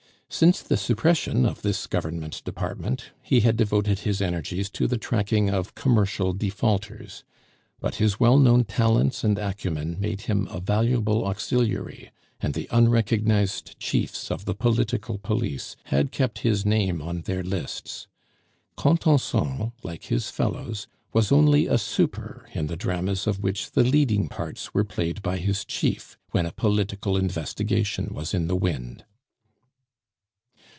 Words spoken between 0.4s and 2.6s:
the suppression of this Government